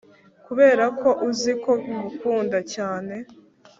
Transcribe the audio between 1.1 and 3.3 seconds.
uzi ko ngukunda cyane